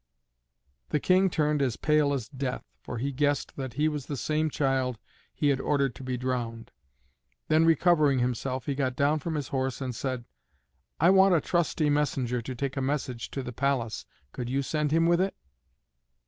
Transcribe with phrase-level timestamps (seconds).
[0.89, 4.49] The King turned as pale as death, for he guessed that he was the same
[4.49, 4.97] child
[5.31, 6.71] he had ordered to be drowned.
[7.49, 10.25] Then recovering himself he got down from his horse and said:
[10.99, 14.89] "I want a trusty messenger to take a message to the palace, could you send
[14.91, 15.35] him with it?"